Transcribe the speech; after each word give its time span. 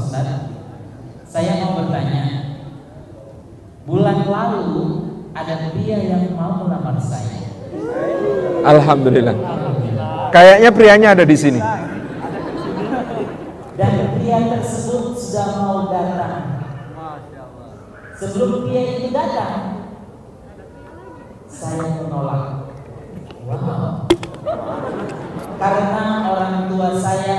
Ustaz, 0.00 0.48
saya 1.28 1.60
mau 1.60 1.84
bertanya. 1.84 2.56
Bulan 3.84 4.24
lalu 4.24 4.76
ada 5.36 5.68
pria 5.76 5.98
yang 6.00 6.32
mau 6.32 6.64
melamar 6.64 6.96
saya. 6.96 7.52
Alhamdulillah. 8.64 9.36
Kayaknya 10.32 10.70
prianya 10.72 11.08
ada 11.12 11.24
di 11.28 11.36
sini. 11.36 11.60
Dan 13.76 13.92
pria 14.16 14.38
tersebut 14.56 15.20
sudah 15.20 15.48
mau 15.60 15.76
datang. 15.92 16.64
Sebelum 18.16 18.68
pria 18.68 18.82
itu 19.00 19.08
datang, 19.12 19.84
saya 21.48 22.04
menolak. 22.04 22.72
Wow. 23.48 24.08
Karena 25.60 26.04
orang 26.32 26.54
tua 26.72 26.88
saya 26.96 27.36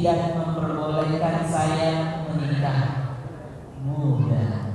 tidak 0.00 0.32
memperbolehkan 0.32 1.44
saya 1.44 2.24
menikah 2.32 3.12
muda. 3.84 4.72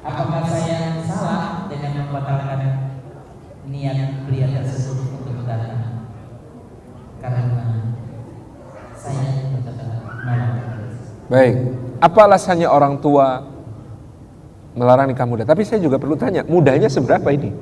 Apakah 0.00 0.48
saya 0.48 1.04
salah 1.04 1.68
dengan 1.68 2.08
membatalkan 2.08 2.60
niat 3.68 4.24
pria 4.24 4.48
tersebut 4.48 5.20
untuk 5.20 5.44
datang? 5.44 6.08
Karena 7.20 7.52
saya 8.96 9.44
menolak. 9.52 10.56
Baik. 11.28 11.54
Apa 12.00 12.32
alasannya 12.32 12.72
orang 12.72 12.96
tua 12.96 13.44
melarang 14.72 15.12
nikah 15.12 15.28
muda? 15.28 15.44
Tapi 15.44 15.68
saya 15.68 15.84
juga 15.84 16.00
perlu 16.00 16.16
tanya, 16.16 16.48
mudanya 16.48 16.88
seberapa 16.88 17.28
ini? 17.28 17.52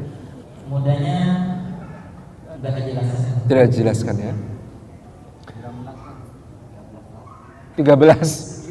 Mudanya 0.70 1.18
sudah 2.54 2.70
dijelaskan. 2.70 3.50
Tidak 3.50 3.64
dijelaskan 3.66 4.16
ya. 4.22 4.53
13. 7.74 8.70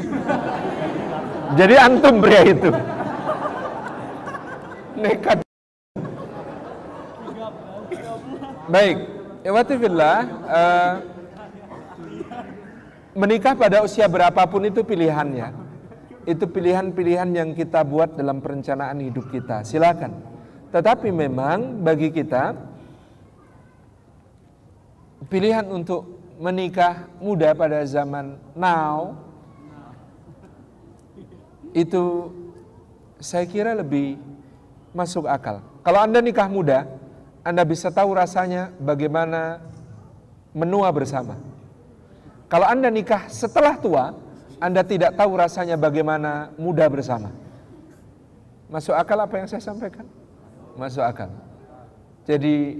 Jadi 1.60 1.76
antum 1.76 2.24
pria 2.24 2.42
itu. 2.48 2.70
Nekat. 4.98 5.38
Baik, 8.64 8.98
Iwati 9.44 9.76
fillah, 9.76 10.18
eh, 10.48 10.94
menikah 13.12 13.54
pada 13.60 13.84
usia 13.84 14.08
berapapun 14.08 14.64
itu 14.64 14.88
pilihannya. 14.88 15.52
Itu 16.24 16.48
pilihan-pilihan 16.48 17.28
yang 17.36 17.52
kita 17.52 17.84
buat 17.84 18.16
dalam 18.16 18.40
perencanaan 18.40 19.04
hidup 19.04 19.28
kita. 19.28 19.68
Silakan. 19.68 20.16
Tetapi 20.72 21.12
memang 21.12 21.84
bagi 21.84 22.08
kita 22.10 22.56
pilihan 25.28 25.68
untuk 25.68 26.23
menikah 26.38 27.10
muda 27.22 27.54
pada 27.54 27.86
zaman 27.86 28.38
now 28.58 29.18
itu 31.74 32.30
saya 33.18 33.50
kira 33.50 33.74
lebih 33.74 34.22
masuk 34.94 35.26
akal. 35.26 35.66
Kalau 35.82 36.00
Anda 36.00 36.22
nikah 36.22 36.48
muda, 36.48 36.86
Anda 37.42 37.66
bisa 37.66 37.90
tahu 37.90 38.14
rasanya 38.14 38.72
bagaimana 38.78 39.60
menua 40.54 40.94
bersama. 40.94 41.36
Kalau 42.48 42.70
Anda 42.70 42.94
nikah 42.94 43.26
setelah 43.28 43.76
tua, 43.82 44.14
Anda 44.62 44.86
tidak 44.86 45.18
tahu 45.18 45.34
rasanya 45.34 45.76
bagaimana 45.76 46.54
muda 46.56 46.86
bersama. 46.88 47.34
Masuk 48.70 48.94
akal 48.94 49.18
apa 49.18 49.36
yang 49.42 49.48
saya 49.50 49.66
sampaikan? 49.66 50.06
Masuk 50.78 51.02
akal. 51.02 51.34
Jadi 52.30 52.80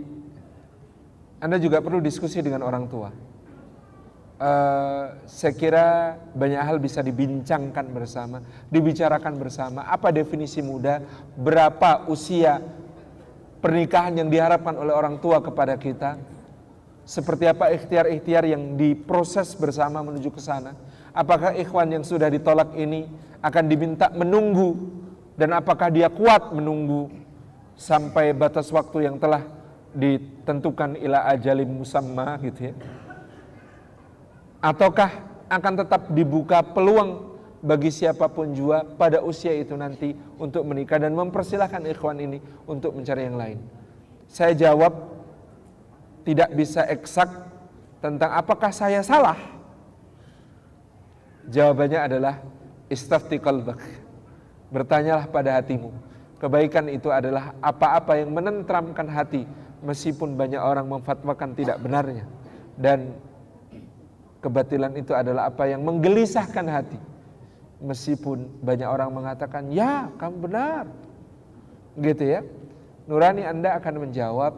Anda 1.42 1.58
juga 1.60 1.82
perlu 1.84 2.00
diskusi 2.00 2.40
dengan 2.40 2.62
orang 2.64 2.86
tua. 2.88 3.12
Uh, 4.44 5.24
saya 5.24 5.56
kira 5.56 6.20
banyak 6.36 6.60
hal 6.60 6.76
bisa 6.76 7.00
dibincangkan 7.00 7.88
bersama, 7.96 8.44
dibicarakan 8.68 9.40
bersama. 9.40 9.88
Apa 9.88 10.12
definisi 10.12 10.60
muda? 10.60 11.00
Berapa 11.40 12.12
usia 12.12 12.60
pernikahan 13.64 14.20
yang 14.20 14.28
diharapkan 14.28 14.76
oleh 14.76 14.92
orang 14.92 15.24
tua 15.24 15.40
kepada 15.40 15.80
kita? 15.80 16.20
Seperti 17.08 17.48
apa 17.48 17.72
ikhtiar-ikhtiar 17.72 18.44
yang 18.44 18.76
diproses 18.76 19.56
bersama 19.56 20.04
menuju 20.04 20.28
ke 20.28 20.44
sana? 20.44 20.76
Apakah 21.16 21.56
ikhwan 21.56 21.96
yang 21.96 22.04
sudah 22.04 22.28
ditolak 22.28 22.76
ini 22.76 23.08
akan 23.40 23.64
diminta 23.64 24.12
menunggu 24.12 24.76
dan 25.40 25.56
apakah 25.56 25.88
dia 25.88 26.12
kuat 26.12 26.52
menunggu 26.52 27.08
sampai 27.80 28.36
batas 28.36 28.68
waktu 28.76 29.08
yang 29.08 29.16
telah 29.24 29.48
ditentukan 29.96 31.00
ila 31.00 31.32
ajalim 31.32 31.80
musamma 31.80 32.36
gitu 32.44 32.72
ya? 32.72 32.76
Ataukah 34.64 35.12
akan 35.52 35.74
tetap 35.84 36.08
dibuka 36.16 36.64
peluang 36.64 37.36
bagi 37.60 37.92
siapa 37.92 38.32
pun 38.32 38.56
jua 38.56 38.88
pada 38.88 39.20
usia 39.20 39.52
itu 39.52 39.76
nanti 39.76 40.16
untuk 40.40 40.64
menikah 40.64 41.04
dan 41.04 41.12
mempersilahkan 41.12 41.84
ikhwan 41.92 42.20
ini 42.24 42.40
untuk 42.64 42.96
mencari 42.96 43.28
yang 43.28 43.36
lain. 43.36 43.60
Saya 44.32 44.56
jawab 44.56 44.96
tidak 46.24 46.56
bisa 46.56 46.88
eksak 46.88 47.28
tentang 48.00 48.32
apakah 48.32 48.72
saya 48.72 49.04
salah. 49.04 49.36
Jawabannya 51.48 52.00
adalah 52.00 52.36
istafti 52.88 53.40
qalbak. 53.40 53.80
Bertanyalah 54.72 55.28
pada 55.28 55.60
hatimu. 55.60 55.92
Kebaikan 56.40 56.88
itu 56.88 57.12
adalah 57.12 57.56
apa-apa 57.60 58.20
yang 58.20 58.32
menentramkan 58.32 59.08
hati 59.08 59.44
meskipun 59.84 60.36
banyak 60.36 60.60
orang 60.60 60.88
memfatwakan 60.88 61.56
tidak 61.56 61.80
benarnya. 61.80 62.28
Dan 62.76 63.16
kebatilan 64.44 64.92
itu 65.00 65.16
adalah 65.16 65.48
apa 65.48 65.72
yang 65.72 65.88
menggelisahkan 65.88 66.68
hati. 66.68 67.00
Meskipun 67.80 68.64
banyak 68.64 68.88
orang 68.88 69.10
mengatakan, 69.16 69.72
"Ya, 69.72 70.12
kamu 70.20 70.36
benar." 70.52 70.84
Gitu 71.96 72.24
ya. 72.28 72.42
Nurani 73.08 73.44
Anda 73.48 73.80
akan 73.80 74.08
menjawab, 74.08 74.54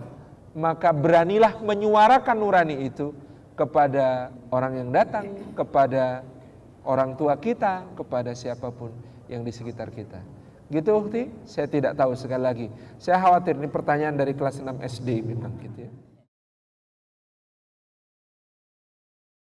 maka 0.58 0.90
beranilah 0.94 1.62
menyuarakan 1.62 2.38
nurani 2.38 2.86
itu 2.86 3.14
kepada 3.58 4.30
orang 4.50 4.86
yang 4.86 4.90
datang, 4.94 5.26
kepada 5.58 6.22
orang 6.86 7.18
tua 7.18 7.36
kita, 7.40 7.84
kepada 7.98 8.32
siapa 8.38 8.70
pun 8.70 8.94
yang 9.28 9.42
di 9.42 9.50
sekitar 9.50 9.90
kita. 9.90 10.22
Gitu 10.70 10.90
Ukti? 10.94 11.30
Saya 11.46 11.70
tidak 11.70 11.94
tahu 11.94 12.18
sekali 12.18 12.42
lagi. 12.42 12.68
Saya 12.98 13.22
khawatir 13.22 13.58
ini 13.58 13.70
pertanyaan 13.70 14.18
dari 14.18 14.34
kelas 14.34 14.62
6 14.62 14.82
SD 14.82 15.22
memang 15.22 15.54
gitu 15.62 15.86
ya. 15.86 15.92